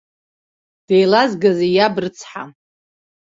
[0.87, 2.43] Деилазгазеи иаб рыцҳа!